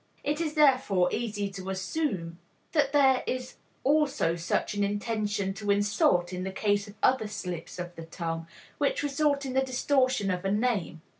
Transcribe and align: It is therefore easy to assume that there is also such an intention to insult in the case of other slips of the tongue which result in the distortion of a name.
It 0.23 0.41
is 0.41 0.55
therefore 0.55 1.09
easy 1.13 1.47
to 1.51 1.69
assume 1.69 2.39
that 2.71 2.91
there 2.91 3.21
is 3.27 3.57
also 3.83 4.35
such 4.35 4.73
an 4.73 4.83
intention 4.83 5.53
to 5.53 5.69
insult 5.69 6.33
in 6.33 6.41
the 6.43 6.51
case 6.51 6.87
of 6.87 6.95
other 7.03 7.27
slips 7.27 7.77
of 7.77 7.93
the 7.95 8.05
tongue 8.05 8.47
which 8.79 9.03
result 9.03 9.45
in 9.45 9.53
the 9.53 9.61
distortion 9.61 10.31
of 10.31 10.43
a 10.43 10.49
name. 10.51 11.03